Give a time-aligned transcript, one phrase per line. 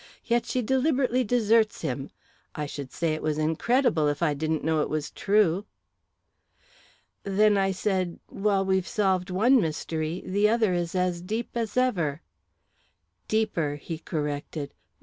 [0.25, 2.09] Yet she deliberately deserts him.
[2.55, 5.65] I should say it was incredible, if I didn't know it was true!"
[7.21, 12.23] "Then," I said, "while we've solved one mystery, the other is as deep as ever."
[13.27, 14.73] "Deeper!" he corrected.